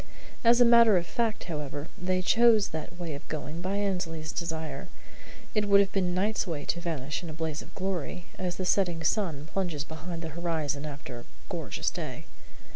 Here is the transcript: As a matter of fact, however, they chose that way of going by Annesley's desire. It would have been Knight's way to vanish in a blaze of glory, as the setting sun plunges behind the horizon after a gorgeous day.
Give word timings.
As 0.43 0.59
a 0.59 0.65
matter 0.65 0.97
of 0.97 1.05
fact, 1.05 1.43
however, 1.43 1.87
they 1.95 2.23
chose 2.23 2.69
that 2.69 2.97
way 2.97 3.13
of 3.13 3.27
going 3.27 3.61
by 3.61 3.75
Annesley's 3.77 4.31
desire. 4.31 4.87
It 5.53 5.65
would 5.67 5.79
have 5.79 5.91
been 5.91 6.15
Knight's 6.15 6.47
way 6.47 6.65
to 6.65 6.81
vanish 6.81 7.21
in 7.21 7.29
a 7.29 7.33
blaze 7.33 7.61
of 7.61 7.75
glory, 7.75 8.25
as 8.39 8.55
the 8.55 8.65
setting 8.65 9.03
sun 9.03 9.45
plunges 9.53 9.83
behind 9.83 10.23
the 10.23 10.29
horizon 10.29 10.87
after 10.87 11.19
a 11.19 11.25
gorgeous 11.49 11.91
day. 11.91 12.25